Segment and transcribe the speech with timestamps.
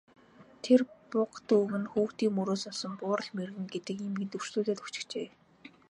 [0.63, 0.81] Тэр
[1.11, 5.27] буга дүүг нь хүүхдийн мөрөөс болсон Буурал мэргэн гэдэг эмгэнд үрчлүүлээд өгчихжээ.